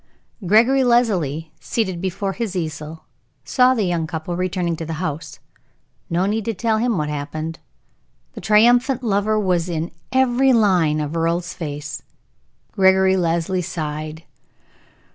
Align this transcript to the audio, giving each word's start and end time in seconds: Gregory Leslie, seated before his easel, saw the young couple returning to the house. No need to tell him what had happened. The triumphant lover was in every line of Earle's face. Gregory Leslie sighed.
Gregory 0.47 0.83
Leslie, 0.83 1.51
seated 1.59 2.01
before 2.01 2.33
his 2.33 2.55
easel, 2.55 3.03
saw 3.45 3.75
the 3.75 3.83
young 3.83 4.07
couple 4.07 4.35
returning 4.35 4.75
to 4.75 4.83
the 4.83 4.93
house. 4.93 5.37
No 6.09 6.25
need 6.25 6.43
to 6.45 6.55
tell 6.55 6.79
him 6.79 6.97
what 6.97 7.07
had 7.07 7.13
happened. 7.19 7.59
The 8.33 8.41
triumphant 8.41 9.03
lover 9.03 9.39
was 9.39 9.69
in 9.69 9.91
every 10.11 10.53
line 10.53 10.99
of 10.99 11.15
Earle's 11.15 11.53
face. 11.53 12.01
Gregory 12.71 13.15
Leslie 13.15 13.61
sighed. 13.61 14.23